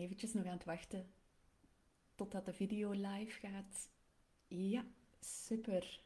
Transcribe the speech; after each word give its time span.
eventjes 0.00 0.32
nog 0.32 0.44
aan 0.44 0.52
het 0.52 0.64
wachten 0.64 1.06
totdat 2.14 2.44
de 2.44 2.52
video 2.52 2.90
live 2.90 3.46
gaat. 3.46 3.90
Ja, 4.48 4.84
super. 5.20 6.00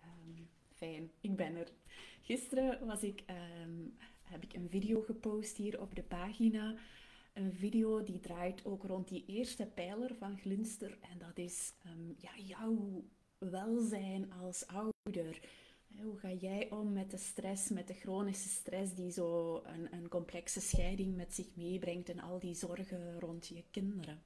Ehm, 0.00 0.42
fijn, 0.74 1.10
ik 1.20 1.36
ben 1.36 1.56
er. 1.56 1.72
Gisteren 2.22 2.86
was 2.86 3.02
ik, 3.02 3.22
ehm, 3.26 3.88
heb 4.22 4.42
ik 4.42 4.52
een 4.52 4.68
video 4.68 5.02
gepost 5.02 5.56
hier 5.56 5.80
op 5.80 5.94
de 5.94 6.02
pagina. 6.02 6.74
Een 7.32 7.52
video 7.52 8.02
die 8.02 8.20
draait 8.20 8.64
ook 8.64 8.84
rond 8.84 9.08
die 9.08 9.24
eerste 9.26 9.66
pijler 9.66 10.14
van 10.14 10.38
Glinster. 10.38 10.98
En 11.00 11.18
dat 11.18 11.38
is 11.38 11.72
um, 11.86 12.14
ja, 12.18 12.38
jouw 12.38 13.04
welzijn 13.38 14.32
als 14.32 14.66
ouder. 14.66 15.40
Hoe 16.02 16.18
ga 16.18 16.30
jij 16.32 16.70
om 16.70 16.92
met 16.92 17.10
de 17.10 17.16
stress, 17.16 17.68
met 17.68 17.86
de 17.86 17.94
chronische 17.94 18.48
stress 18.48 18.94
die 18.94 19.10
zo 19.10 19.60
een, 19.64 19.94
een 19.94 20.08
complexe 20.08 20.60
scheiding 20.60 21.16
met 21.16 21.34
zich 21.34 21.56
meebrengt 21.56 22.08
en 22.08 22.20
al 22.20 22.38
die 22.38 22.54
zorgen 22.54 23.20
rond 23.20 23.46
je 23.46 23.64
kinderen? 23.70 24.22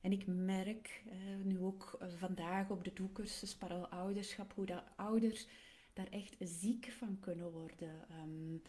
En 0.00 0.12
ik 0.12 0.26
merk 0.26 1.02
eh, 1.06 1.16
nu 1.44 1.58
ook 1.58 1.98
vandaag 2.16 2.70
op 2.70 2.84
de 2.84 2.92
doekcursus 2.92 3.56
Ouderschap 3.90 4.52
hoe 4.54 4.66
dat 4.66 4.84
ouders 4.96 5.46
daar 5.92 6.08
echt 6.08 6.36
ziek 6.38 6.92
van 6.98 7.18
kunnen 7.20 7.52
worden. 7.52 8.06
Um, 8.22 8.62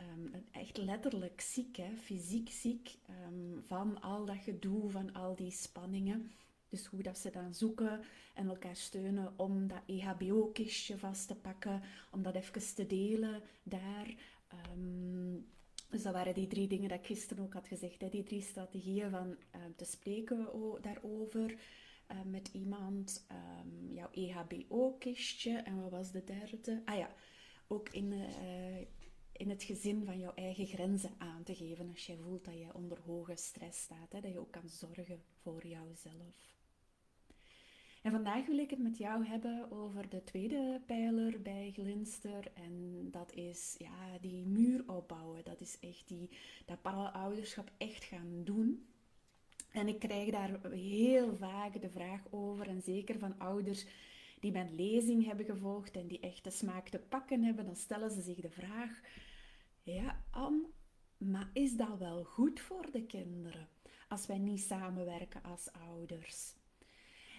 um, 0.00 0.44
echt 0.50 0.76
letterlijk 0.76 1.40
ziek, 1.40 1.76
hè? 1.76 1.96
fysiek 1.96 2.50
ziek 2.50 2.98
um, 3.10 3.62
van 3.66 4.00
al 4.00 4.24
dat 4.24 4.36
gedoe, 4.36 4.90
van 4.90 5.12
al 5.12 5.34
die 5.34 5.50
spanningen. 5.50 6.32
Dus 6.68 6.86
hoe 6.86 7.02
dat 7.02 7.18
ze 7.18 7.30
dan 7.30 7.54
zoeken 7.54 8.00
en 8.34 8.48
elkaar 8.48 8.76
steunen 8.76 9.32
om 9.36 9.66
dat 9.66 9.82
EHBO-kistje 9.86 10.98
vast 10.98 11.28
te 11.28 11.34
pakken, 11.34 11.82
om 12.12 12.22
dat 12.22 12.34
even 12.34 12.74
te 12.74 12.86
delen 12.86 13.42
daar. 13.62 14.14
Um, 14.74 15.46
dus 15.90 16.02
dat 16.02 16.12
waren 16.12 16.34
die 16.34 16.46
drie 16.46 16.68
dingen 16.68 16.88
dat 16.88 16.98
ik 16.98 17.06
gisteren 17.06 17.44
ook 17.44 17.52
had 17.52 17.66
gezegd. 17.66 18.00
Hè? 18.00 18.08
Die 18.08 18.22
drie 18.22 18.42
strategieën 18.42 19.10
van 19.10 19.26
um, 19.28 19.76
te 19.76 19.84
spreken 19.84 20.48
daarover 20.80 21.50
uh, 22.12 22.22
met 22.24 22.48
iemand. 22.52 23.26
Um, 23.32 23.92
jouw 23.92 24.10
EHBO-kistje. 24.10 25.56
En 25.56 25.82
wat 25.82 25.90
was 25.90 26.12
de 26.12 26.24
derde? 26.24 26.82
Ah 26.84 26.96
ja, 26.96 27.10
ook 27.66 27.88
in, 27.88 28.12
uh, 28.12 28.80
in 29.32 29.50
het 29.50 29.62
gezin 29.62 30.04
van 30.04 30.18
jouw 30.18 30.34
eigen 30.34 30.66
grenzen 30.66 31.14
aan 31.18 31.42
te 31.42 31.54
geven. 31.54 31.90
Als 31.90 32.06
jij 32.06 32.16
voelt 32.16 32.44
dat 32.44 32.58
je 32.58 32.74
onder 32.74 32.98
hoge 33.00 33.36
stress 33.36 33.80
staat. 33.80 34.12
Hè? 34.12 34.20
Dat 34.20 34.32
je 34.32 34.38
ook 34.38 34.52
kan 34.52 34.68
zorgen 34.68 35.22
voor 35.42 35.66
jouzelf. 35.66 36.57
En 38.08 38.14
vandaag 38.14 38.46
wil 38.46 38.58
ik 38.58 38.70
het 38.70 38.78
met 38.78 38.98
jou 38.98 39.26
hebben 39.26 39.70
over 39.70 40.08
de 40.08 40.24
tweede 40.24 40.80
pijler 40.86 41.42
bij 41.42 41.70
Glinster. 41.72 42.52
En 42.54 43.08
dat 43.10 43.32
is 43.32 43.74
ja, 43.78 44.18
die 44.20 44.46
muur 44.46 44.82
opbouwen. 44.86 45.44
Dat 45.44 45.60
is 45.60 45.78
echt 45.80 46.08
die, 46.08 46.30
dat 46.66 46.78
ouderschap 47.12 47.70
echt 47.78 48.04
gaan 48.04 48.44
doen. 48.44 48.88
En 49.72 49.88
ik 49.88 49.98
krijg 49.98 50.30
daar 50.30 50.70
heel 50.70 51.36
vaak 51.36 51.80
de 51.80 51.90
vraag 51.90 52.20
over. 52.30 52.68
En 52.68 52.82
zeker 52.82 53.18
van 53.18 53.38
ouders 53.38 53.86
die 54.40 54.52
mijn 54.52 54.74
lezing 54.74 55.24
hebben 55.24 55.46
gevolgd 55.46 55.96
en 55.96 56.06
die 56.06 56.20
echt 56.20 56.44
de 56.44 56.50
smaak 56.50 56.88
te 56.88 56.98
pakken 56.98 57.42
hebben. 57.42 57.64
Dan 57.64 57.76
stellen 57.76 58.10
ze 58.10 58.20
zich 58.20 58.40
de 58.40 58.50
vraag. 58.50 59.00
Ja, 59.82 60.24
Anne, 60.30 60.68
maar 61.16 61.50
is 61.52 61.76
dat 61.76 61.98
wel 61.98 62.24
goed 62.24 62.60
voor 62.60 62.90
de 62.90 63.02
kinderen? 63.02 63.68
Als 64.08 64.26
wij 64.26 64.38
niet 64.38 64.60
samenwerken 64.60 65.42
als 65.42 65.72
ouders. 65.72 66.57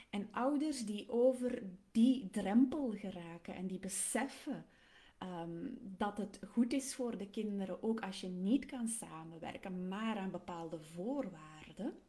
En 0.10 0.28
ouders 0.32 0.86
die 0.86 1.10
over 1.10 1.64
die 1.92 2.30
drempel 2.30 2.92
geraken 2.92 3.56
en 3.56 3.68
die 3.68 3.80
beseffen 3.80 4.66
ehm, 5.18 5.68
dat 5.82 6.18
het 6.18 6.40
goed 6.48 6.74
is 6.74 6.96
voor 6.96 7.18
de 7.18 7.30
kinderen, 7.30 7.84
ook 7.84 8.00
als 8.00 8.22
je 8.22 8.28
niet 8.28 8.66
kan 8.66 8.88
samenwerken, 8.88 9.88
maar 9.88 10.18
aan 10.18 10.32
bepaalde 10.32 10.80
voorwaarden, 10.80 12.00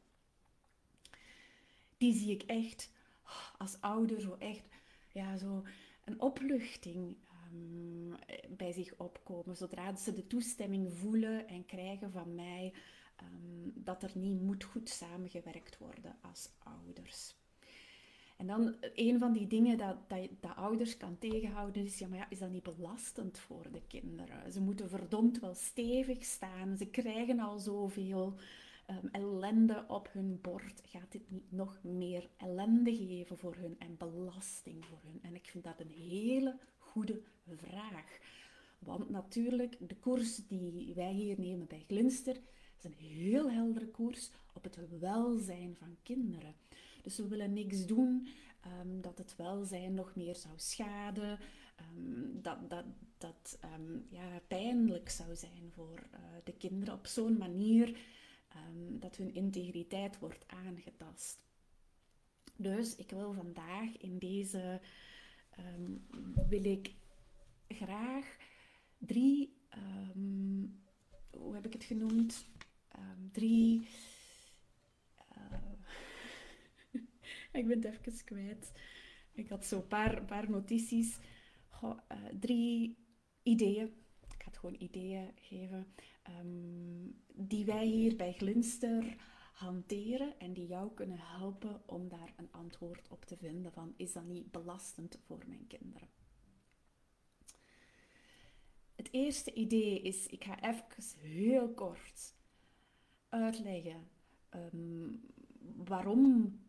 die 1.96 2.14
zie 2.14 2.30
ik 2.30 2.42
echt 2.42 2.90
als 3.58 3.80
ouder 3.80 4.20
zo 4.20 4.36
echt 4.38 4.68
ja, 5.12 5.36
zo 5.36 5.64
een 6.04 6.20
opluchting 6.20 7.16
um, 7.52 8.14
bij 8.56 8.72
zich 8.72 8.94
opkomen. 8.96 9.56
Zodra 9.56 9.96
ze 9.96 10.12
de 10.12 10.26
toestemming 10.26 10.92
voelen 10.92 11.48
en 11.48 11.66
krijgen 11.66 12.12
van 12.12 12.34
mij 12.34 12.72
um, 13.22 13.72
dat 13.74 14.02
er 14.02 14.10
niet 14.14 14.40
moet 14.40 14.64
goed 14.64 14.88
samengewerkt 14.88 15.78
worden 15.78 16.16
als 16.20 16.50
ouders. 16.58 17.29
En 18.40 18.46
dan 18.46 18.74
een 18.94 19.18
van 19.18 19.32
die 19.32 19.46
dingen 19.46 19.78
dat, 19.78 19.96
dat, 20.08 20.28
dat, 20.40 20.56
ouders 20.56 20.96
kan 20.96 21.18
tegenhouden 21.18 21.84
is, 21.84 21.98
ja, 21.98 22.08
maar 22.08 22.18
ja, 22.18 22.30
is 22.30 22.38
dat 22.38 22.50
niet 22.50 22.62
belastend 22.62 23.38
voor 23.38 23.66
de 23.72 23.82
kinderen? 23.86 24.52
Ze 24.52 24.60
moeten 24.60 24.88
verdomd 24.88 25.40
wel 25.40 25.54
stevig 25.54 26.24
staan. 26.24 26.76
Ze 26.76 26.86
krijgen 26.86 27.40
al 27.40 27.58
zoveel 27.58 28.34
um, 28.90 29.08
ellende 29.12 29.84
op 29.88 30.08
hun 30.12 30.38
bord. 30.40 30.82
Gaat 30.84 31.12
dit 31.12 31.30
niet 31.30 31.52
nog 31.52 31.78
meer 31.82 32.28
ellende 32.36 32.96
geven 32.96 33.38
voor 33.38 33.54
hun 33.54 33.76
en 33.78 33.96
belasting 33.96 34.84
voor 34.84 35.00
hun? 35.02 35.22
En 35.22 35.34
ik 35.34 35.46
vind 35.46 35.64
dat 35.64 35.80
een 35.80 36.10
hele 36.10 36.58
goede 36.78 37.20
vraag. 37.46 38.18
Want 38.78 39.10
natuurlijk, 39.10 39.76
de 39.88 39.96
koers 39.96 40.36
die 40.46 40.92
wij 40.94 41.12
hier 41.12 41.40
nemen 41.40 41.66
bij 41.66 41.84
Glinster, 41.86 42.36
is 42.78 42.84
een 42.84 43.06
heel 43.06 43.50
heldere 43.50 43.88
koers 43.88 44.30
op 44.54 44.62
het 44.64 44.78
welzijn 44.98 45.76
van 45.76 45.96
kinderen. 46.02 46.54
Dus 47.02 47.16
we 47.16 47.28
willen 47.28 47.52
niks 47.52 47.86
doen 47.86 48.28
um, 48.80 49.00
dat 49.00 49.18
het 49.18 49.36
welzijn 49.36 49.94
nog 49.94 50.14
meer 50.14 50.36
zou 50.36 50.54
schaden, 50.56 51.38
um, 51.96 52.42
dat, 52.42 52.70
dat, 52.70 52.84
dat 53.18 53.58
um, 53.64 54.06
ja, 54.10 54.40
pijnlijk 54.48 55.08
zou 55.08 55.36
zijn 55.36 55.70
voor 55.70 56.02
uh, 56.12 56.18
de 56.44 56.52
kinderen 56.52 56.94
op 56.94 57.06
zo'n 57.06 57.38
manier 57.38 57.98
dat 58.98 59.16
hun 59.16 59.34
integriteit 59.34 60.18
wordt 60.18 60.44
aangetast. 60.46 61.38
Dus 62.56 62.96
ik 62.96 63.10
wil 63.10 63.32
vandaag 63.32 63.96
in 63.98 64.18
deze, 64.18 64.80
wil 66.48 66.64
ik 66.64 66.94
graag 67.68 68.36
drie, 68.98 69.56
hoe 71.30 71.54
heb 71.54 71.66
ik 71.66 71.72
het 71.72 71.84
genoemd? 71.84 72.46
drie 73.32 73.88
ik 77.60 77.66
ben 77.66 77.82
het 77.82 77.84
even 77.84 78.24
kwijt. 78.24 78.72
Ik 79.32 79.48
had 79.48 79.66
zo 79.66 79.76
een 79.76 79.86
paar, 79.86 80.24
paar 80.24 80.50
notities. 80.50 81.18
Uh, 81.82 81.94
drie 82.40 82.96
ideeën. 83.42 83.86
Ik 84.20 84.42
ga 84.42 84.44
het 84.44 84.58
gewoon 84.58 84.76
ideeën 84.78 85.30
geven. 85.34 85.94
Um, 86.40 87.22
die 87.34 87.64
wij 87.64 87.86
hier 87.86 88.16
bij 88.16 88.32
Glinster 88.32 89.16
hanteren 89.52 90.38
en 90.38 90.52
die 90.52 90.66
jou 90.66 90.94
kunnen 90.94 91.18
helpen 91.18 91.82
om 91.86 92.08
daar 92.08 92.32
een 92.36 92.52
antwoord 92.52 93.08
op 93.08 93.24
te 93.24 93.36
vinden 93.36 93.72
van 93.72 93.94
is 93.96 94.12
dat 94.12 94.24
niet 94.24 94.50
belastend 94.50 95.18
voor 95.26 95.44
mijn 95.46 95.66
kinderen. 95.66 96.08
Het 98.96 99.08
eerste 99.12 99.52
idee 99.52 100.02
is, 100.02 100.26
ik 100.26 100.44
ga 100.44 100.62
even 100.62 101.18
heel 101.18 101.74
kort 101.74 102.34
uitleggen 103.28 104.08
um, 104.50 105.20
waarom 105.76 106.24
ehm, 106.24 106.59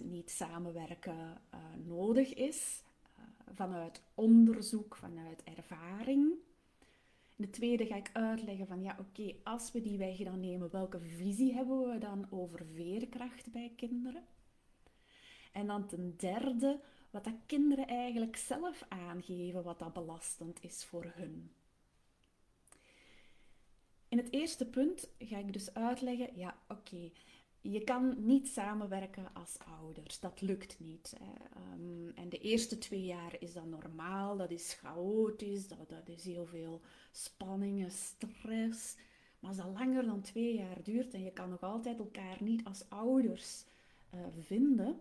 niet 0.00 0.30
samenwerken 0.30 1.40
uh, 1.54 1.60
nodig 1.84 2.34
is, 2.34 2.82
uh, 3.18 3.24
vanuit 3.54 4.02
onderzoek, 4.14 4.96
vanuit 4.96 5.44
ervaring. 5.44 6.34
In 7.36 7.44
de 7.44 7.50
tweede 7.50 7.86
ga 7.86 7.96
ik 7.96 8.10
uitleggen 8.12 8.66
van 8.66 8.82
ja, 8.82 8.96
oké, 9.00 9.34
als 9.44 9.72
we 9.72 9.80
die 9.80 9.98
weg 9.98 10.16
dan 10.16 10.40
nemen, 10.40 10.70
welke 10.70 11.00
visie 11.00 11.54
hebben 11.54 11.90
we 11.90 11.98
dan 11.98 12.26
over 12.30 12.66
veerkracht 12.66 13.52
bij 13.52 13.72
kinderen? 13.76 14.24
En 15.52 15.66
dan 15.66 15.86
ten 15.86 16.14
derde, 16.16 16.80
wat 17.10 17.24
dat 17.24 17.34
kinderen 17.46 17.86
eigenlijk 17.86 18.36
zelf 18.36 18.84
aangeven, 18.88 19.62
wat 19.62 19.78
dat 19.78 19.92
belastend 19.92 20.62
is 20.62 20.84
voor 20.84 21.12
hun. 21.14 21.50
In 24.08 24.18
het 24.18 24.32
eerste 24.32 24.66
punt 24.66 25.08
ga 25.18 25.38
ik 25.38 25.52
dus 25.52 25.74
uitleggen, 25.74 26.36
ja 26.36 26.56
oké, 26.68 27.10
je 27.62 27.84
kan 27.84 28.14
niet 28.26 28.48
samenwerken 28.48 29.34
als 29.34 29.58
ouders. 29.58 30.20
Dat 30.20 30.40
lukt 30.40 30.80
niet. 30.80 31.16
Um, 31.74 32.12
en 32.14 32.28
de 32.28 32.38
eerste 32.38 32.78
twee 32.78 33.04
jaar 33.04 33.36
is 33.38 33.52
dat 33.52 33.66
normaal, 33.66 34.36
dat 34.36 34.50
is 34.50 34.74
chaotisch, 34.74 35.68
dat, 35.68 35.88
dat 35.88 36.08
is 36.08 36.24
heel 36.24 36.46
veel 36.46 36.80
spanning 37.10 37.82
en 37.82 37.90
stress. 37.90 38.96
Maar 39.38 39.50
als 39.50 39.56
dat 39.58 39.72
langer 39.72 40.04
dan 40.04 40.20
twee 40.20 40.54
jaar 40.54 40.82
duurt 40.82 41.14
en 41.14 41.22
je 41.22 41.32
kan 41.32 41.48
nog 41.48 41.62
altijd 41.62 41.98
elkaar 41.98 42.42
niet 42.42 42.64
als 42.64 42.88
ouders 42.88 43.64
uh, 44.14 44.20
vinden, 44.38 45.00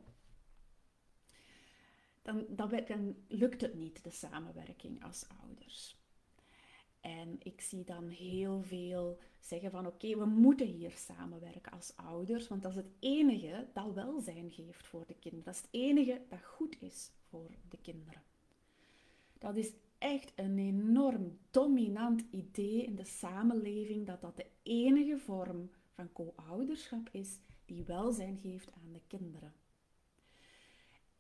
dan, 2.22 2.46
dan 2.50 3.16
lukt 3.28 3.62
het 3.62 3.74
niet, 3.74 4.04
de 4.04 4.12
samenwerking 4.12 5.04
als 5.04 5.26
ouders. 5.42 6.01
En 7.02 7.38
ik 7.40 7.62
zie 7.62 7.84
dan 7.84 8.08
heel 8.08 8.62
veel 8.62 9.18
zeggen 9.40 9.72
van 9.72 9.88
oké, 9.88 10.18
we 10.18 10.26
moeten 10.26 10.68
hier 10.68 10.92
samenwerken 10.92 11.72
als 11.72 11.94
ouders, 11.96 12.48
want 12.48 12.62
dat 12.62 12.72
is 12.72 12.78
het 12.78 12.92
enige 13.00 13.68
dat 13.74 13.94
welzijn 13.94 14.52
geeft 14.52 14.88
voor 14.88 15.06
de 15.08 15.16
kinderen. 15.20 15.46
Dat 15.46 15.56
is 15.56 15.62
het 15.62 15.70
enige 15.72 16.22
dat 16.30 16.44
goed 16.44 16.82
is 16.82 17.12
voor 17.30 17.50
de 17.70 17.78
kinderen. 17.82 18.22
Dat 19.38 19.56
is 19.56 19.72
echt 19.98 20.32
een 20.36 20.58
enorm 20.58 21.38
dominant 21.52 22.24
idee 22.32 22.84
in 22.84 22.96
de 22.96 23.06
samenleving 23.06 24.06
dat 24.06 24.22
dat 24.22 24.36
de 24.36 24.46
enige 24.64 25.18
vorm 25.18 25.70
van 25.90 26.12
co-ouderschap 26.12 27.10
is 27.12 27.40
die 27.66 27.84
welzijn 27.84 28.38
geeft 28.38 28.72
aan 28.72 28.92
de 28.94 29.02
kinderen. 29.08 29.54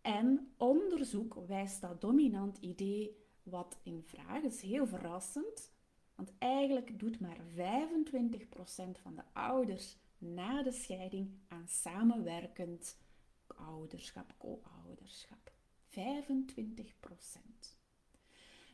En 0.01 0.53
onderzoek 0.57 1.33
wijst 1.47 1.81
dat 1.81 2.01
dominant 2.01 2.57
idee 2.57 3.20
wat 3.43 3.77
in 3.83 4.03
vraag 4.03 4.41
is 4.41 4.61
heel 4.61 4.87
verrassend, 4.87 5.71
want 6.15 6.31
eigenlijk 6.37 6.99
doet 6.99 7.19
maar 7.19 7.39
25% 7.39 9.01
van 9.01 9.15
de 9.15 9.23
ouders 9.33 9.97
na 10.17 10.63
de 10.63 10.71
scheiding 10.71 11.39
aan 11.47 11.67
samenwerkend 11.67 12.97
ouderschap, 13.47 14.33
co-ouderschap. 14.37 15.51
25%. 15.89 17.77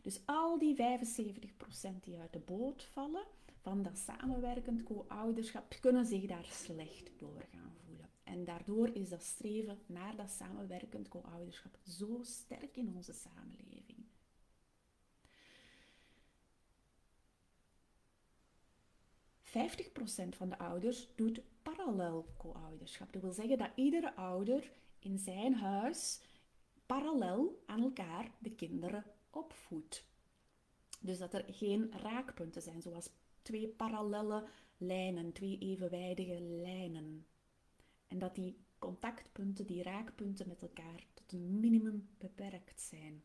Dus 0.02 0.22
al 0.25 0.58
die 0.58 0.75
75% 0.75 2.00
die 2.02 2.19
uit 2.19 2.34
de 2.34 2.40
boot 2.40 2.84
vallen 2.84 3.25
van 3.62 3.84
dat 3.84 3.98
samenwerkend 3.98 4.84
co-ouderschap, 4.84 5.78
kunnen 5.81 6.06
zich 6.06 6.25
daar 6.25 6.46
slecht 6.46 7.12
door 7.18 7.46
gaan 7.52 7.75
voelen. 7.86 8.10
En 8.24 8.44
daardoor 8.46 8.96
is 8.96 9.10
dat 9.10 9.24
streven 9.24 9.80
naar 9.86 10.16
dat 10.16 10.30
samenwerkend 10.30 11.08
co-ouderschap 11.08 11.78
zo 11.88 12.19
sterk 12.22 12.78
in 12.78 12.96
onze 12.96 13.14
samenleving. 13.14 13.97
,50% 19.48 19.50
van 20.30 20.50
de 20.50 20.58
ouders 20.58 21.08
doet 21.16 21.42
parallel 21.64 22.34
co-ouderschap. 22.38 23.14
Dat 23.14 23.22
wil 23.22 23.32
zeggen 23.32 23.58
dat 23.58 23.72
iedere 23.76 24.16
ouder 24.16 24.72
in 25.00 25.18
zijn 25.18 25.54
huis 25.54 26.22
parallel 26.86 27.64
aan 27.66 27.82
elkaar 27.82 28.32
de 28.40 28.56
kinderen 28.56 29.06
opvoedt. 29.30 30.06
Dus 31.00 31.18
dat 31.18 31.34
er 31.34 31.46
geen 31.48 31.92
raakpunten 31.92 32.62
zijn, 32.62 32.82
zoals 32.82 33.10
twee 33.42 33.68
parallelle 33.68 34.48
lijnen, 34.78 35.32
twee 35.34 35.58
evenwijdige 35.58 36.42
lijnen. 36.42 37.26
En 38.08 38.20
dat 38.20 38.36
die 38.36 38.66
contactpunten, 38.80 39.66
die 39.66 39.84
raakpunten 39.84 40.48
met 40.48 40.62
elkaar 40.62 41.06
tot 41.14 41.32
een 41.32 41.60
minimum 41.60 42.10
beperkt 42.18 42.82
zijn. 42.82 43.24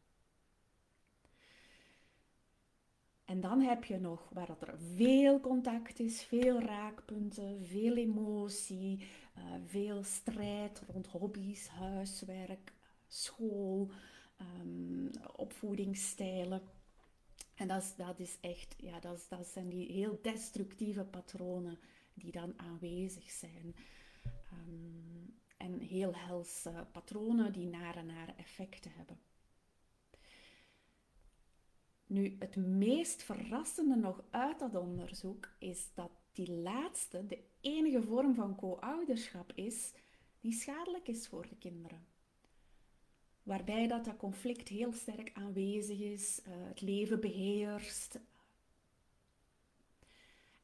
En 3.33 3.41
dan 3.41 3.61
heb 3.61 3.85
je 3.85 3.99
nog 3.99 4.29
waar 4.33 4.47
dat 4.47 4.63
er 4.63 4.79
veel 4.79 5.41
contact 5.41 5.99
is, 5.99 6.23
veel 6.23 6.61
raakpunten, 6.61 7.67
veel 7.67 7.97
emotie, 7.97 8.99
uh, 9.39 9.45
veel 9.67 10.03
strijd 10.03 10.83
rond 10.87 11.07
hobby's, 11.07 11.69
huiswerk, 11.69 12.73
school, 13.07 13.91
um, 14.61 15.11
opvoedingsstijlen. 15.37 16.63
En 17.55 17.69
dat 17.69 17.83
is, 17.83 17.95
dat 17.95 18.19
is 18.19 18.39
echt, 18.41 18.75
ja, 18.79 19.01
dat, 19.01 19.27
dat 19.29 19.47
zijn 19.47 19.69
die 19.69 19.93
heel 19.93 20.19
destructieve 20.23 21.05
patronen 21.05 21.79
die 22.15 22.33
dan 22.33 22.53
aanwezig 22.57 23.31
zijn. 23.31 23.75
Um, 24.53 25.35
en 25.57 25.81
heel 25.81 26.15
helse 26.15 26.87
patronen 26.93 27.53
die 27.53 27.67
nare, 27.67 28.03
nare 28.03 28.33
effecten 28.37 28.93
hebben. 28.95 29.19
Nu, 32.13 32.37
het 32.39 32.57
meest 32.57 33.23
verrassende 33.23 33.97
nog 33.97 34.23
uit 34.31 34.59
dat 34.59 34.75
onderzoek 34.75 35.49
is 35.59 35.89
dat 35.95 36.11
die 36.33 36.53
laatste 36.53 37.27
de 37.27 37.39
enige 37.61 38.03
vorm 38.03 38.35
van 38.35 38.57
co-ouderschap 38.57 39.53
is 39.55 39.93
die 40.41 40.53
schadelijk 40.53 41.09
is 41.09 41.29
voor 41.29 41.49
de 41.49 41.57
kinderen. 41.57 42.07
Waarbij 43.43 43.87
dat, 43.87 44.05
dat 44.05 44.17
conflict 44.17 44.69
heel 44.69 44.93
sterk 44.93 45.31
aanwezig 45.35 45.99
is, 45.99 46.41
uh, 46.47 46.53
het 46.69 46.81
leven 46.81 47.21
beheerst. 47.21 48.19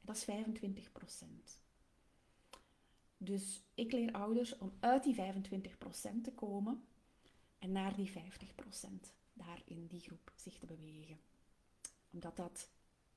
Dat 0.00 0.16
is 0.16 0.24
25% 0.24 1.60
Dus 3.16 3.62
ik 3.74 3.92
leer 3.92 4.12
ouders 4.12 4.58
om 4.58 4.72
uit 4.80 5.02
die 5.02 5.14
25% 5.14 5.18
te 6.22 6.32
komen 6.34 6.84
en 7.58 7.72
naar 7.72 7.96
die 7.96 8.10
50% 8.10 8.12
daar 9.32 9.62
in 9.64 9.86
die 9.86 10.00
groep 10.00 10.32
zich 10.36 10.58
te 10.58 10.66
bewegen. 10.66 11.27
Omdat 12.10 12.36
dat 12.36 12.70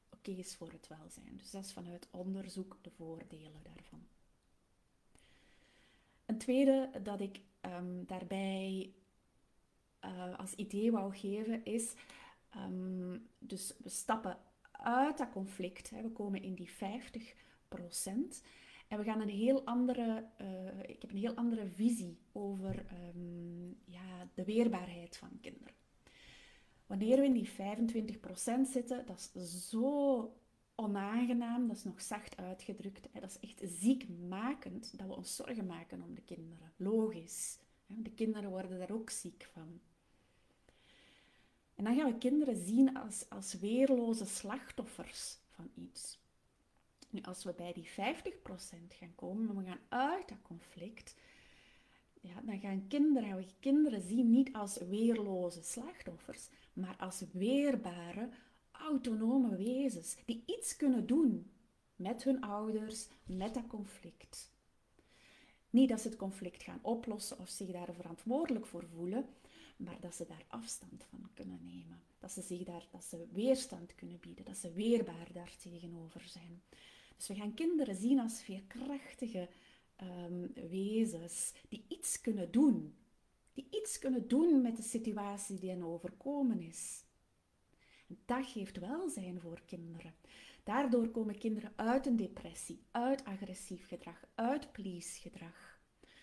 oké 0.10 0.32
is 0.32 0.56
voor 0.56 0.72
het 0.72 0.88
welzijn. 0.88 1.38
Dus 1.38 1.52
dat 1.52 1.66
is 1.66 1.74
vanuit 1.74 2.08
onderzoek 2.12 2.78
de 2.82 2.92
voordelen 2.92 3.64
daarvan. 3.64 4.08
Een 6.26 6.38
tweede 6.38 6.90
dat 7.04 7.22
ik 7.22 7.42
um, 7.62 8.06
daarbij 8.06 8.94
uh, 10.06 10.40
als 10.40 10.54
idee 10.56 10.92
wou 10.92 11.16
geven 11.16 11.66
is, 11.66 11.94
um, 12.56 13.30
dus 13.40 13.74
we 13.78 13.90
stappen 13.90 14.38
uit 14.72 15.18
dat 15.18 15.32
conflict. 15.32 15.90
Hè, 15.90 16.02
we 16.02 16.12
komen 16.12 16.42
in 16.42 16.56
die 16.56 16.70
50% 16.70 16.74
En 18.88 18.98
we 18.98 19.04
gaan 19.04 19.22
een 19.22 19.30
heel 19.30 19.66
andere, 19.66 20.30
uh, 20.42 20.80
ik 20.84 21.02
heb 21.02 21.12
een 21.12 21.18
heel 21.18 21.36
andere 21.36 21.68
visie 21.68 22.20
over 22.32 22.86
um, 23.16 23.78
ja, 23.86 24.30
de 24.34 24.44
weerbaarheid 24.44 25.18
van 25.18 25.40
kinderen. 25.42 25.81
Wanneer 26.92 27.18
we 27.18 27.26
in 27.26 27.34
die 27.34 27.50
25% 27.50 28.72
zitten, 28.72 29.06
dat 29.06 29.32
is 29.34 29.70
zo 29.70 30.34
onaangenaam, 30.76 31.68
dat 31.68 31.78
is 31.78 31.84
nog 31.84 32.02
zacht 32.02 32.38
uitgedrukt. 32.38 33.08
Dat 33.14 33.24
is 33.24 33.40
echt 33.40 33.62
ziekmakend 33.80 34.98
dat 34.98 35.08
we 35.08 35.16
ons 35.16 35.36
zorgen 35.36 35.66
maken 35.66 36.02
om 36.02 36.16
de 36.16 36.22
kinderen. 36.22 36.74
Logisch. 36.76 37.58
De 37.88 38.12
kinderen 38.12 38.50
worden 38.50 38.80
daar 38.80 38.92
ook 38.92 39.10
ziek 39.10 39.50
van. 39.54 39.80
En 41.76 41.84
dan 41.84 41.96
gaan 41.96 42.12
we 42.12 42.18
kinderen 42.18 42.66
zien 42.66 42.98
als, 42.98 43.30
als 43.30 43.54
weerloze 43.54 44.26
slachtoffers 44.26 45.38
van 45.50 45.72
iets. 45.76 46.20
Nu, 47.10 47.22
als 47.22 47.44
we 47.44 47.54
bij 47.54 47.74
die 47.74 47.90
50% 47.90 47.94
gaan 48.90 49.16
komen, 49.16 49.50
en 49.50 49.58
we 49.58 49.64
gaan 49.64 49.86
uit 49.90 50.30
dat 50.30 50.42
conflict, 50.42 51.16
ja, 52.22 52.42
dan 52.42 52.60
gaan 52.60 52.88
kinderen, 52.88 53.30
gaan 53.30 53.38
we 53.38 53.46
kinderen 53.60 54.02
zien 54.02 54.32
niet 54.32 54.54
als 54.54 54.78
weerloze 54.78 55.64
slachtoffers, 55.64 56.50
maar 56.74 56.96
als 56.98 57.24
weerbare, 57.34 58.30
autonome 58.72 59.56
wezens 59.56 60.16
die 60.26 60.44
iets 60.46 60.76
kunnen 60.76 61.08
doen 61.08 61.52
met 61.96 62.24
hun 62.24 62.42
ouders, 62.42 63.08
met 63.26 63.54
dat 63.54 63.68
conflict. 63.68 64.52
Niet 65.70 65.90
dat 65.90 66.02
ze 66.02 66.08
het 66.08 66.18
conflict 66.18 66.64
gaan 66.64 66.80
oplossen 66.82 67.40
of 67.40 67.50
zich 67.50 67.72
daar 67.72 67.94
verantwoordelijk 67.94 68.66
voor 68.66 68.86
voelen, 68.96 69.26
maar 69.78 69.98
dat 70.00 70.16
ze 70.16 70.26
daar 70.28 70.46
afstand 70.48 71.06
van 71.10 71.30
kunnen 71.34 71.60
nemen. 71.64 72.02
Dat 72.20 72.32
ze, 72.32 72.42
zich 72.42 72.64
daar, 72.64 72.88
dat 72.92 73.04
ze 73.04 73.28
weerstand 73.32 73.96
kunnen 73.96 74.20
bieden, 74.20 74.46
dat 74.46 74.58
ze 74.58 74.72
weerbaar 74.72 75.28
daar 75.34 75.56
tegenover 75.58 76.22
zijn. 76.22 76.62
Dus 77.18 77.28
we 77.28 77.36
gaan 77.36 77.54
kinderen 77.54 77.96
zien 77.96 78.20
als 78.20 78.42
veerkrachtige 78.42 79.50
um, 80.04 80.52
wezens 80.70 81.54
die 81.70 81.86
iets 81.88 82.22
kunnen 82.22 82.52
doen. 82.52 82.96
Die 83.54 83.68
iets 83.70 84.00
kunnen 84.00 84.28
doen 84.28 84.62
met 84.62 84.78
de 84.78 84.84
situatie 84.84 85.60
die 85.60 85.70
hen 85.70 85.84
overkomen 85.84 86.62
is. 86.62 87.04
Dat 88.26 88.46
geeft 88.46 88.80
welzijn 88.80 89.40
voor 89.40 89.62
kinderen. 89.66 90.14
Daardoor 90.64 91.10
komen 91.10 91.38
kinderen 91.38 91.74
uit 91.76 92.06
een 92.06 92.16
depressie, 92.16 92.84
uit 92.92 93.26
agressief 93.26 93.88
gedrag, 93.88 94.24
uit 94.36 94.72
please 94.72 95.22
gedrag. 95.22 95.80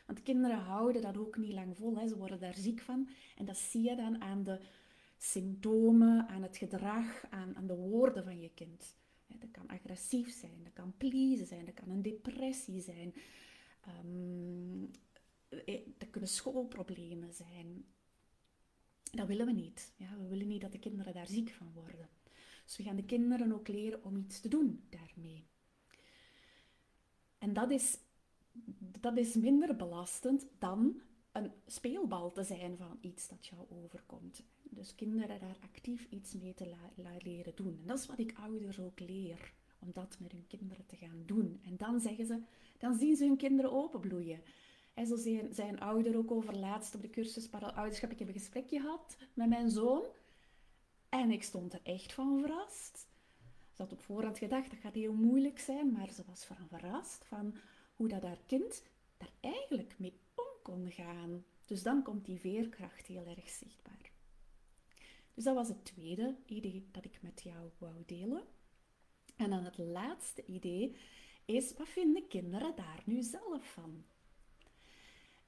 Want 0.07 0.23
kinderen 0.23 0.59
houden 0.59 1.03
dat 1.03 1.17
ook 1.17 1.37
niet 1.37 1.53
lang 1.53 1.77
vol. 1.77 1.99
Hè. 1.99 2.09
Ze 2.09 2.17
worden 2.17 2.41
daar 2.41 2.55
ziek 2.55 2.81
van. 2.81 3.09
En 3.37 3.45
dat 3.45 3.57
zie 3.57 3.83
je 3.83 3.97
dan 3.97 4.21
aan 4.21 4.43
de 4.43 4.61
symptomen, 5.17 6.29
aan 6.29 6.43
het 6.43 6.57
gedrag, 6.57 7.25
aan, 7.31 7.57
aan 7.57 7.67
de 7.67 7.77
woorden 7.77 8.25
van 8.25 8.41
je 8.41 8.51
kind. 8.55 8.97
Dat 9.27 9.51
kan 9.51 9.67
agressief 9.67 10.31
zijn, 10.31 10.65
dat 10.65 10.73
kan 10.73 10.95
pleasen 10.97 11.47
zijn, 11.47 11.65
dat 11.65 11.75
kan 11.75 11.91
een 11.91 12.03
depressie 12.03 12.81
zijn. 12.81 13.15
Um, 14.05 14.91
dat 15.99 16.11
kunnen 16.11 16.31
schoolproblemen 16.31 17.33
zijn. 17.33 17.85
Dat 19.13 19.27
willen 19.27 19.47
we 19.47 19.53
niet. 19.53 19.93
Ja, 19.97 20.17
we 20.19 20.29
willen 20.29 20.47
niet 20.47 20.61
dat 20.61 20.73
de 20.73 20.79
kinderen 20.79 21.15
daar 21.15 21.27
ziek 21.27 21.51
van 21.51 21.73
worden. 21.73 22.09
Dus 22.65 22.77
we 22.77 22.83
gaan 22.83 22.97
de 22.97 23.05
kinderen 23.05 23.53
ook 23.53 23.69
leren 23.69 24.05
om 24.05 24.17
iets 24.17 24.41
te 24.41 24.49
doen 24.49 24.87
daarmee. 24.91 25.47
En 27.39 27.53
dat 27.53 27.71
is 27.71 27.99
dat 29.01 29.17
is 29.17 29.35
minder 29.35 29.77
belastend 29.77 30.47
dan 30.59 31.01
een 31.33 31.53
speelbal 31.67 32.33
te 32.33 32.43
zijn 32.43 32.77
van 32.77 32.99
iets 33.01 33.29
dat 33.29 33.47
jou 33.47 33.67
overkomt. 33.69 34.43
Dus 34.63 34.95
kinderen 34.95 35.41
daar 35.41 35.59
actief 35.61 36.07
iets 36.11 36.35
mee 36.35 36.55
te 36.55 36.77
leren 37.23 37.53
doen. 37.55 37.79
En 37.81 37.87
dat 37.87 37.99
is 37.99 38.07
wat 38.07 38.19
ik 38.19 38.35
ouders 38.39 38.81
ook 38.81 39.01
leer, 39.01 39.53
om 39.79 39.91
dat 39.93 40.17
met 40.21 40.33
hun 40.33 40.47
kinderen 40.47 40.87
te 40.87 40.97
gaan 40.97 41.23
doen. 41.27 41.61
En 41.65 41.77
dan 41.77 42.01
zeggen 42.01 42.27
ze, 42.27 42.43
dan 42.79 42.95
zien 42.99 43.17
ze 43.17 43.25
hun 43.25 43.37
kinderen 43.37 43.73
openbloeien. 43.73 44.41
En 44.99 45.07
zo 45.07 45.17
een 45.69 45.81
ouder 45.81 46.17
ook 46.17 46.31
over 46.31 46.57
laatst 46.57 46.95
op 46.95 47.03
de 47.03 47.11
cursus 47.11 47.51
ouderschap. 47.75 48.11
Ik 48.11 48.19
heb 48.19 48.29
een 48.29 48.35
gesprekje 48.35 48.81
gehad 48.81 49.17
met 49.35 49.49
mijn 49.49 49.71
zoon. 49.71 50.03
En 51.09 51.31
ik 51.31 51.43
stond 51.43 51.73
er 51.73 51.81
echt 51.83 52.13
van 52.13 52.41
verrast. 52.41 53.09
Ze 53.73 53.83
had 53.83 53.93
op 53.93 54.01
voorhand 54.01 54.39
gedacht, 54.39 54.71
dat 54.71 54.79
gaat 54.79 54.95
heel 54.95 55.13
moeilijk 55.13 55.59
zijn. 55.59 55.93
Maar 55.93 56.11
ze 56.13 56.23
was 56.27 56.45
van 56.45 56.69
verrast 56.69 57.25
van 57.25 57.55
hoe 57.95 58.09
dat 58.09 58.23
haar 58.23 58.41
kind 58.47 58.83
daar 59.17 59.33
eigenlijk 59.41 59.95
mee 59.99 60.21
om 60.35 60.63
kon 60.63 60.91
gaan. 60.91 61.45
Dus 61.67 61.83
dan 61.83 62.03
komt 62.03 62.25
die 62.25 62.41
veerkracht 62.41 63.07
heel 63.07 63.27
erg 63.27 63.49
zichtbaar. 63.49 64.11
Dus 65.35 65.45
dat 65.45 65.55
was 65.55 65.69
het 65.69 65.85
tweede 65.85 66.37
idee 66.47 66.89
dat 66.91 67.05
ik 67.05 67.23
met 67.23 67.43
jou 67.43 67.71
wou 67.79 68.03
delen. 68.07 68.43
En 69.37 69.51
dan 69.51 69.65
het 69.65 69.79
laatste 69.79 70.45
idee 70.45 70.97
is, 71.45 71.73
wat 71.73 71.89
vinden 71.89 72.29
kinderen 72.29 72.77
daar 72.77 73.03
nu 73.05 73.23
zelf 73.23 73.73
van? 73.73 74.05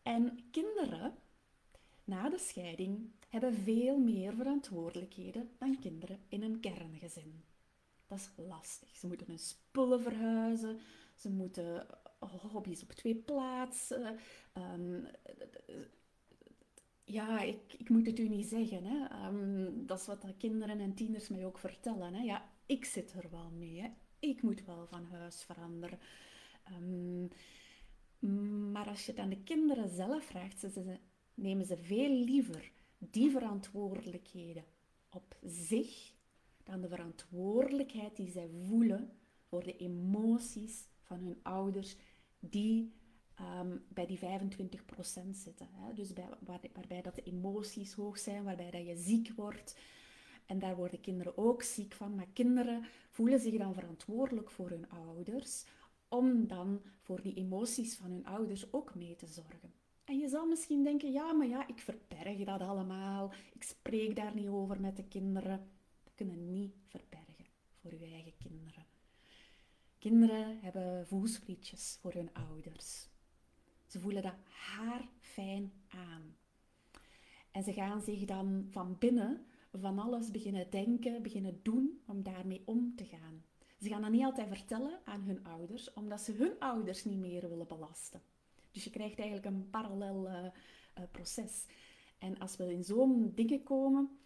En 0.02 0.38
kinderen 0.50 1.14
na 2.04 2.28
de 2.28 2.38
scheiding 2.38 3.10
hebben 3.28 3.54
veel 3.54 3.98
meer 3.98 4.34
verantwoordelijkheden 4.34 5.50
dan 5.58 5.78
kinderen 5.78 6.18
in 6.28 6.42
een 6.42 6.60
kerngezin. 6.60 7.44
Dat 8.06 8.18
is 8.18 8.30
lastig. 8.36 8.96
Ze 8.96 9.06
moeten 9.06 9.26
hun 9.26 9.38
spullen 9.38 10.02
verhuizen, 10.02 10.78
ze 11.14 11.30
moeten 11.30 11.86
hobby's 12.52 12.82
op 12.82 12.92
twee 12.92 13.14
plaatsen. 13.14 14.18
Um, 14.54 15.06
ja, 17.04 17.40
ik, 17.40 17.74
ik 17.78 17.88
moet 17.88 18.06
het 18.06 18.18
u 18.18 18.28
niet 18.28 18.46
zeggen. 18.46 18.84
Hè. 18.84 19.04
Ehm, 19.04 19.86
dat 19.86 20.00
is 20.00 20.06
wat 20.06 20.22
de 20.22 20.34
kinderen 20.36 20.80
en 20.80 20.94
tieners 20.94 21.28
mij 21.28 21.46
ook 21.46 21.58
vertellen. 21.58 22.14
Hè. 22.14 22.22
Ja, 22.22 22.50
ik 22.66 22.84
zit 22.84 23.12
er 23.12 23.30
wel 23.30 23.50
mee. 23.50 23.80
Hè. 23.80 23.88
Ik 24.18 24.42
moet 24.42 24.64
wel 24.64 24.86
van 24.86 25.04
huis 25.04 25.42
veranderen. 25.42 25.98
Um, 26.72 27.28
maar 28.72 28.88
als 28.88 29.06
je 29.06 29.10
het 29.10 29.20
aan 29.20 29.28
de 29.28 29.42
kinderen 29.42 29.88
zelf 29.88 30.24
vraagt, 30.24 30.60
ze, 30.60 30.98
nemen 31.34 31.66
ze 31.66 31.76
veel 31.76 32.10
liever 32.24 32.72
die 32.98 33.30
verantwoordelijkheden 33.30 34.64
op 35.10 35.36
zich 35.42 36.12
dan 36.62 36.80
de 36.80 36.88
verantwoordelijkheid 36.88 38.16
die 38.16 38.30
zij 38.30 38.48
voelen 38.66 39.10
voor 39.48 39.62
de 39.64 39.76
emoties 39.76 40.86
van 41.02 41.18
hun 41.18 41.38
ouders 41.42 41.96
die 42.38 42.92
Ehm, 43.40 43.76
bij 43.88 44.06
die 44.06 44.18
25% 44.18 45.36
zitten. 45.36 45.68
Hè? 45.70 45.92
Dus 45.94 46.12
bij, 46.12 46.28
waarbij 46.72 47.02
dat 47.02 47.14
de 47.14 47.22
emoties 47.22 47.92
hoog 47.92 48.18
zijn, 48.18 48.44
waarbij 48.44 48.70
dat 48.70 48.86
je 48.86 48.96
ziek 48.96 49.32
wordt. 49.36 49.76
En 50.46 50.58
daar 50.58 50.76
worden 50.76 51.00
kinderen 51.00 51.38
ook 51.38 51.62
ziek 51.62 51.92
van. 51.94 52.14
Maar 52.14 52.26
kinderen 52.32 52.84
voelen 53.10 53.40
zich 53.40 53.58
dan 53.58 53.74
verantwoordelijk 53.74 54.50
voor 54.50 54.68
hun 54.68 54.88
ouders, 54.88 55.64
om 56.10 56.46
dan 56.46 56.82
voor 57.00 57.22
die 57.22 57.34
emoties 57.34 57.96
van 57.96 58.10
hun 58.10 58.26
ouders 58.26 58.72
ook 58.72 58.94
mee 58.94 59.16
te 59.16 59.26
zorgen. 59.26 59.72
En 60.04 60.18
je 60.18 60.28
zal 60.28 60.46
misschien 60.46 60.82
denken, 60.82 61.12
ja, 61.12 61.32
maar 61.32 61.46
ja, 61.46 61.66
ik 61.66 61.78
verberg 61.78 62.44
dat 62.44 62.60
allemaal. 62.60 63.32
Ik 63.52 63.62
spreek 63.62 64.16
daar 64.16 64.34
niet 64.34 64.48
over 64.48 64.80
met 64.80 64.96
de 64.96 65.04
kinderen. 65.04 65.70
Dat 66.04 66.14
kunnen 66.14 66.50
niet 66.50 66.74
verbergen 66.86 67.46
voor 67.80 67.90
uw 67.92 68.02
eigen 68.02 68.36
kinderen. 68.36 68.86
Kinderen 69.98 70.60
hebben 70.60 71.06
voelsprietjes 71.06 71.98
voor 72.00 72.12
hun 72.12 72.32
ouders. 72.32 73.08
Ze 73.86 74.00
voelen 74.00 74.22
dat 74.22 74.36
haar 74.48 75.08
fijn 75.20 75.72
aan. 75.88 76.36
En 77.50 77.62
ze 77.62 77.72
gaan 77.72 78.00
zich 78.00 78.24
dan 78.24 78.66
van 78.70 78.96
binnen 78.98 79.46
van 79.72 79.98
alles 79.98 80.30
beginnen 80.30 80.70
denken, 80.70 81.22
beginnen 81.22 81.60
doen 81.62 82.00
om 82.06 82.22
daarmee 82.22 82.62
om 82.64 82.94
te 82.96 83.04
gaan. 83.04 83.44
Ze 83.80 83.88
gaan 83.88 84.02
dat 84.02 84.10
niet 84.10 84.24
altijd 84.24 84.48
vertellen 84.48 85.00
aan 85.04 85.20
hun 85.20 85.44
ouders, 85.44 85.92
omdat 85.92 86.20
ze 86.20 86.32
hun 86.32 86.58
ouders 86.58 87.04
niet 87.04 87.18
meer 87.18 87.48
willen 87.48 87.66
belasten. 87.66 88.22
Dus 88.70 88.84
je 88.84 88.90
krijgt 88.90 89.18
eigenlijk 89.18 89.46
een 89.46 89.70
parallel 89.70 90.28
uh, 90.28 90.46
proces. 91.10 91.66
En 92.18 92.38
als 92.38 92.56
we 92.56 92.72
in 92.72 92.84
zo'n 92.84 93.32
dingen 93.34 93.62
komen, 93.62 94.18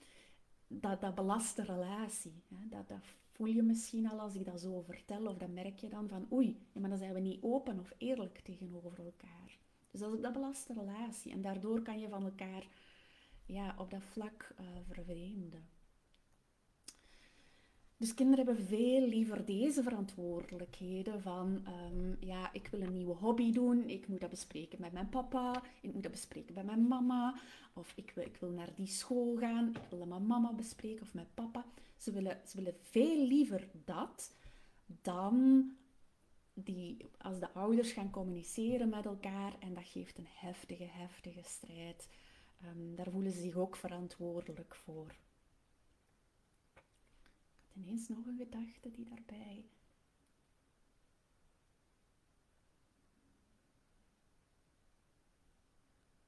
dat, 0.67 1.01
dat 1.01 1.15
belast 1.15 1.57
de 1.57 1.65
relatie. 1.65 2.43
Hè? 2.49 2.69
Dat, 2.69 2.89
dat 2.89 3.05
voel 3.33 3.47
je 3.47 3.63
misschien 3.63 4.09
al 4.09 4.21
als 4.21 4.35
ik 4.35 4.45
dat 4.45 4.61
zo 4.61 4.81
vertel, 4.81 5.27
of 5.27 5.37
dan 5.37 5.53
merk 5.53 5.79
je 5.79 5.89
dan 5.89 6.09
van 6.09 6.27
oei, 6.33 6.67
maar 6.73 6.89
dan 6.89 6.99
zijn 6.99 7.15
we 7.15 7.21
niet 7.21 7.43
open 7.43 7.81
of 7.81 7.93
eerlijk 7.99 8.39
tegenover 8.39 9.05
elkaar. 9.05 9.59
Dus 9.91 10.01
dat, 10.01 10.23
dat 10.23 10.33
belast 10.33 10.67
de 10.67 10.75
relatie 10.75 11.33
en 11.33 11.43
daardoor 11.43 11.83
kan 11.83 12.01
je 12.01 12.09
van 12.09 12.25
elkaar 12.25 12.67
ja, 13.47 13.75
op 13.79 13.91
dat 13.91 14.03
vlak 14.03 14.55
uh, 14.61 14.67
vervreemden. 14.89 15.69
Dus 18.05 18.15
kinderen 18.15 18.47
hebben 18.47 18.65
veel 18.65 19.07
liever 19.07 19.45
deze 19.45 19.83
verantwoordelijkheden 19.83 21.23
van, 21.23 21.67
um, 21.93 22.17
ja, 22.21 22.53
ik 22.53 22.69
wil 22.69 22.81
een 22.81 22.93
nieuwe 22.93 23.15
hobby 23.15 23.53
doen, 23.53 23.89
ik 23.89 24.09
moet 24.09 24.21
dat 24.21 24.31
bespreken 24.31 24.81
met 24.81 24.93
mijn 24.93 25.09
papa, 25.09 25.63
ik 25.81 25.93
moet 25.93 26.03
dat 26.03 26.13
bespreken 26.13 26.55
met 26.55 26.65
mijn 26.65 26.89
mama, 26.89 27.35
of 27.75 27.93
ik 27.97 28.13
wil, 28.15 28.25
ik 28.25 28.37
wil 28.37 28.51
naar 28.51 28.73
die 28.75 28.87
school 28.87 29.37
gaan, 29.37 29.69
ik 29.69 29.81
wil 29.91 29.99
dat 29.99 30.09
met 30.09 30.27
mama 30.27 30.53
bespreken 30.53 31.03
of 31.03 31.15
met 31.15 31.35
papa. 31.35 31.65
Ze 31.97 32.13
willen, 32.13 32.41
ze 32.47 32.57
willen 32.57 32.77
veel 32.81 33.27
liever 33.27 33.69
dat 33.85 34.35
dan 35.03 35.71
die, 36.55 36.97
als 37.19 37.39
de 37.39 37.53
ouders 37.53 37.93
gaan 37.93 38.11
communiceren 38.11 38.89
met 38.89 39.05
elkaar 39.05 39.57
en 39.59 39.75
dat 39.75 39.87
geeft 39.87 40.19
een 40.19 40.29
heftige, 40.29 40.87
heftige 40.89 41.43
strijd. 41.43 42.09
Um, 42.65 42.97
daar 42.97 43.11
voelen 43.11 43.33
ze 43.33 43.41
zich 43.41 43.57
ook 43.57 43.77
verantwoordelijk 43.77 44.75
voor. 44.75 45.15
Ineens 47.75 48.09
nog 48.09 48.27
een 48.27 48.37
gedachte 48.37 48.91
die 48.91 49.05
daarbij. 49.05 49.65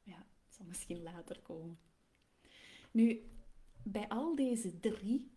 Ja, 0.02 0.26
zal 0.48 0.66
misschien 0.66 1.02
later 1.02 1.40
komen. 1.40 1.78
Nu, 2.90 3.30
bij 3.82 4.08
al 4.08 4.34
deze 4.34 4.80
drie 4.80 5.30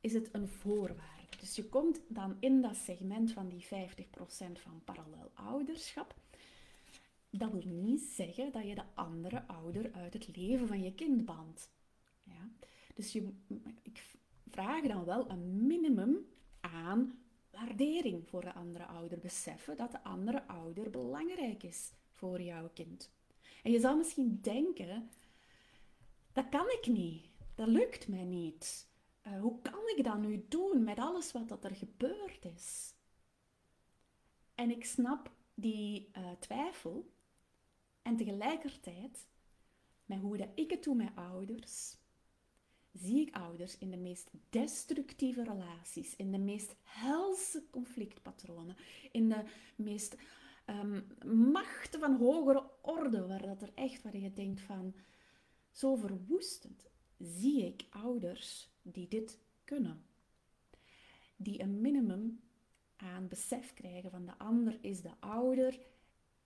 is 0.00 0.12
het 0.12 0.34
een 0.34 0.48
voorwaarde. 0.48 1.36
Dus 1.40 1.54
je 1.54 1.68
komt 1.68 2.00
dan 2.08 2.36
in 2.40 2.62
dat 2.62 2.76
segment 2.76 3.32
van 3.32 3.48
die 3.48 3.64
50% 3.64 3.68
van 4.52 4.82
parallel 4.84 5.30
ouderschap. 5.34 6.14
Dat 7.30 7.52
wil 7.52 7.64
niet 7.64 8.00
zeggen 8.00 8.52
dat 8.52 8.66
je 8.66 8.74
de 8.74 8.94
andere 8.94 9.46
ouder 9.46 9.92
uit 9.92 10.12
het 10.12 10.36
leven 10.36 10.66
van 10.66 10.82
je 10.82 10.94
kind 10.94 11.24
bandt. 11.24 11.70
Ja? 12.22 12.50
Dus 12.94 13.12
je, 13.12 13.32
ik 13.82 14.16
vraag 14.54 14.82
dan 14.82 15.04
wel 15.04 15.30
een 15.30 15.66
minimum 15.66 16.26
aan 16.60 17.18
waardering 17.50 18.28
voor 18.28 18.40
de 18.40 18.52
andere 18.52 18.86
ouder. 18.86 19.18
Beseffen 19.18 19.76
dat 19.76 19.90
de 19.90 20.02
andere 20.02 20.46
ouder 20.46 20.90
belangrijk 20.90 21.62
is 21.62 21.92
voor 22.10 22.40
jouw 22.40 22.70
kind. 22.74 23.10
En 23.62 23.72
je 23.72 23.80
zal 23.80 23.96
misschien 23.96 24.38
denken, 24.40 25.10
dat 26.32 26.48
kan 26.48 26.66
ik 26.66 26.86
niet. 26.86 27.26
Dat 27.54 27.68
lukt 27.68 28.08
mij 28.08 28.24
niet. 28.24 28.88
Eh, 29.20 29.40
hoe 29.40 29.60
kan 29.60 29.82
ik 29.96 30.04
dat 30.04 30.18
nu 30.18 30.44
doen 30.48 30.84
met 30.84 30.98
alles 30.98 31.32
wat 31.32 31.48
dat 31.48 31.64
er 31.64 31.74
gebeurd 31.74 32.44
is? 32.44 32.94
En 34.54 34.70
ik 34.70 34.84
snap 34.84 35.30
die 35.54 36.10
uh, 36.18 36.30
twijfel. 36.38 37.12
En 38.02 38.16
tegelijkertijd, 38.16 39.26
met 40.04 40.20
hoe 40.20 40.36
dat 40.36 40.48
ik 40.54 40.70
het 40.70 40.84
doe 40.84 40.94
met 40.94 41.10
ouders, 41.14 41.96
zie 42.94 43.20
ik 43.20 43.36
ouders 43.36 43.78
in 43.78 43.90
de 43.90 43.96
meest 43.96 44.30
destructieve 44.50 45.42
relaties, 45.42 46.16
in 46.16 46.32
de 46.32 46.38
meest 46.38 46.74
helse 46.82 47.64
conflictpatronen, 47.70 48.76
in 49.12 49.28
de 49.28 49.44
meest 49.76 50.16
um, 50.66 51.06
machten 51.52 52.00
van 52.00 52.16
hogere 52.16 52.70
orde, 52.82 53.26
waar 53.26 53.42
dat 53.42 53.62
er 53.62 53.72
echt, 53.74 54.02
waar 54.02 54.16
je 54.16 54.32
denkt 54.32 54.60
van, 54.60 54.94
zo 55.70 55.94
verwoestend, 55.94 56.90
zie 57.18 57.66
ik 57.66 57.86
ouders 57.90 58.70
die 58.82 59.08
dit 59.08 59.38
kunnen. 59.64 60.04
Die 61.36 61.60
een 61.60 61.80
minimum 61.80 62.40
aan 62.96 63.28
besef 63.28 63.74
krijgen 63.74 64.10
van 64.10 64.26
de 64.26 64.38
ander 64.38 64.78
is 64.80 65.00
de 65.00 65.12
ouder 65.20 65.78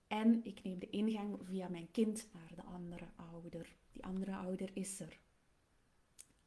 en 0.07 0.45
ik 0.45 0.63
neem 0.63 0.79
de 0.79 0.91
ingang 0.91 1.39
via 1.43 1.69
mijn 1.69 1.91
kind 1.91 2.29
naar 2.33 2.53
de 2.55 2.63
andere 2.63 3.09
ouder. 3.17 3.77
Die 3.93 4.05
andere 4.05 4.37
ouder 4.37 4.71
is 4.75 5.01
er. 5.01 5.19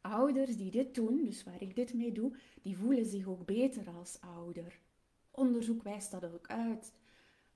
Ouders 0.02 0.58
die 0.58 0.72
dit 0.72 0.96
doen, 0.96 1.24
dus 1.24 1.44
waar 1.44 1.62
ik 1.62 1.76
dit 1.76 1.94
mee 1.94 2.12
doe, 2.12 2.36
die 2.62 2.78
voelen 2.78 3.06
zich 3.06 3.28
ook 3.28 3.46
beter 3.46 3.90
als 3.90 4.22
ouder. 4.22 4.80
Onderzoek 5.32 5.84
wijst 5.84 6.12
dat 6.12 6.26
ook 6.26 6.48
uit. 6.48 6.94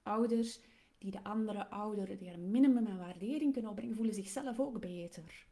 Ouders 0.03 0.59
die 0.97 1.11
de 1.11 1.23
andere 1.23 1.69
ouder 1.69 2.17
die 2.17 2.31
een 2.31 2.51
minimum 2.51 2.87
aan 2.87 2.97
waardering 2.97 3.53
kunnen 3.53 3.71
opbrengen, 3.71 3.95
voelen 3.95 4.13
zichzelf 4.13 4.59
ook 4.59 4.79
beter. 4.79 5.47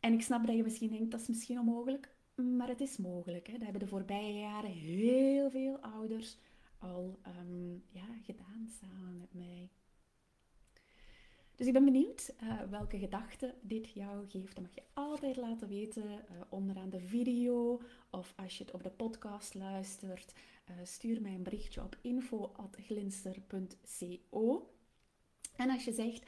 En 0.00 0.12
ik 0.12 0.22
snap 0.22 0.46
dat 0.46 0.56
je 0.56 0.62
misschien 0.62 0.90
denkt, 0.90 1.10
dat 1.10 1.20
is 1.20 1.28
misschien 1.28 1.58
onmogelijk. 1.58 2.14
Maar 2.34 2.68
het 2.68 2.80
is 2.80 2.96
mogelijk. 2.96 3.46
Hè. 3.46 3.52
Dat 3.52 3.62
hebben 3.62 3.80
de 3.80 3.86
voorbije 3.86 4.38
jaren 4.38 4.70
heel 4.70 5.50
veel 5.50 5.78
ouders 5.78 6.38
al 6.78 7.18
um, 7.40 7.82
ja, 7.90 8.06
gedaan 8.22 8.68
samen 8.80 9.18
met 9.18 9.34
mij. 9.34 9.70
Dus 11.56 11.66
ik 11.66 11.72
ben 11.72 11.84
benieuwd 11.84 12.34
uh, 12.42 12.60
welke 12.70 12.98
gedachten 12.98 13.54
dit 13.60 13.90
jou 13.90 14.28
geeft. 14.28 14.54
Dat 14.54 14.64
mag 14.64 14.74
je 14.74 14.82
altijd 14.92 15.36
laten 15.36 15.68
weten 15.68 16.04
uh, 16.04 16.20
onderaan 16.48 16.90
de 16.90 17.00
video 17.00 17.80
of 18.10 18.32
als 18.36 18.58
je 18.58 18.64
het 18.64 18.72
op 18.72 18.82
de 18.82 18.90
podcast 18.90 19.54
luistert. 19.54 20.32
Uh, 20.70 20.76
stuur 20.82 21.20
mij 21.20 21.34
een 21.34 21.42
berichtje 21.42 21.82
op 21.82 21.96
info.glinster.co. 22.00 24.70
En 25.56 25.70
als 25.70 25.84
je 25.84 25.92
zegt, 25.92 26.24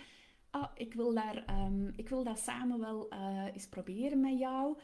oh, 0.53 0.71
ik, 0.75 0.95
wil 0.95 1.15
daar, 1.15 1.65
um, 1.65 1.93
ik 1.97 2.09
wil 2.09 2.25
dat 2.25 2.39
samen 2.39 2.81
wel 2.81 3.13
eens 3.53 3.69
proberen 3.69 4.21
met 4.21 4.39
jou. 4.39 4.79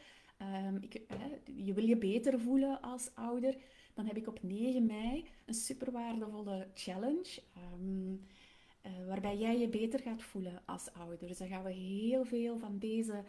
Um, 0.65 0.77
ik, 0.81 1.01
je 1.55 1.73
wil 1.73 1.85
je 1.85 1.97
beter 1.97 2.39
voelen 2.39 2.81
als 2.81 3.15
ouder. 3.15 3.55
Dan 3.93 4.05
heb 4.05 4.17
ik 4.17 4.27
op 4.27 4.43
9 4.43 4.85
mei 4.85 5.25
een 5.45 5.53
super 5.53 5.91
waardevolle 5.91 6.67
challenge. 6.73 7.41
Um, 7.73 8.25
uh, 8.85 9.07
waarbij 9.07 9.37
jij 9.37 9.59
je 9.59 9.69
beter 9.69 9.99
gaat 9.99 10.23
voelen 10.23 10.61
als 10.65 10.91
ouder. 10.91 11.27
Dus 11.27 11.37
dan 11.37 11.47
gaan 11.47 11.63
we 11.63 11.71
heel 11.71 12.25
veel 12.25 12.59
van 12.59 12.79
deze 12.79 13.23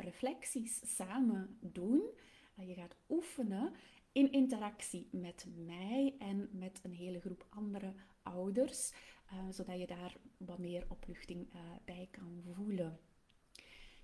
reflecties 0.00 0.96
samen 0.96 1.58
doen. 1.60 2.02
je 2.56 2.74
gaat 2.74 2.96
oefenen 3.08 3.72
in 4.12 4.32
interactie 4.32 5.08
met 5.10 5.46
mij 5.66 6.14
en 6.18 6.48
met 6.52 6.80
een 6.82 6.92
hele 6.92 7.20
groep 7.20 7.46
andere 7.48 7.94
ouders, 8.22 8.92
zodat 9.50 9.78
je 9.78 9.86
daar 9.86 10.16
wat 10.36 10.58
meer 10.58 10.84
opluchting 10.88 11.48
bij 11.84 12.08
kan 12.10 12.42
voelen. 12.52 12.98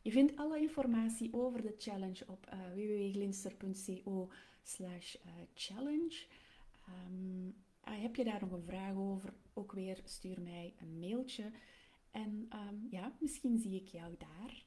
Je 0.03 0.11
vindt 0.11 0.37
alle 0.37 0.61
informatie 0.61 1.33
over 1.33 1.63
de 1.63 1.75
challenge 1.79 2.25
op 2.27 2.47
uh, 2.53 2.75
www.glinster.co 2.75 4.29
Um, 7.89 8.01
heb 8.01 8.17
je 8.17 8.25
daar 8.25 8.41
nog 8.41 8.51
een 8.53 8.65
vraag 8.65 8.95
over? 8.97 9.35
Ook 9.53 9.73
weer 9.73 10.01
stuur 10.05 10.41
mij 10.41 10.75
een 10.79 10.99
mailtje. 10.99 11.53
En 12.11 12.49
um, 12.53 12.87
ja, 12.91 13.17
misschien 13.21 13.59
zie 13.59 13.81
ik 13.81 13.89
jou 13.89 14.15
daar. 14.19 14.65